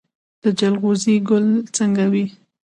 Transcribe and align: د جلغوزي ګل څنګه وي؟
د 0.43 0.45
جلغوزي 0.59 1.15
ګل 1.29 1.45
څنګه 1.75 2.05
وي؟ 2.11 2.25